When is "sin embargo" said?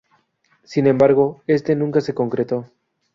0.63-1.43